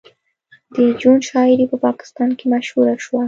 [0.75, 3.19] د جون شاعري په پاکستان کې مشهوره شوه